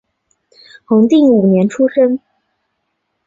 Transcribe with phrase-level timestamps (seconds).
[0.85, 2.19] 弘定五年出生。